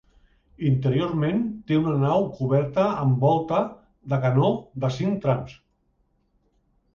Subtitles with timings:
[0.67, 3.59] Interiorment té una nau coberta amb volta
[4.15, 4.49] de canó
[4.87, 5.55] de cinc trams.